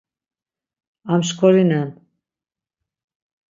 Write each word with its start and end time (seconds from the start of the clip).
Amşkorinen. 1.11 1.89